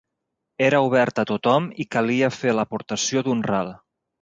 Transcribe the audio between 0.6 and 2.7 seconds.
Era oberta a tothom i calia fer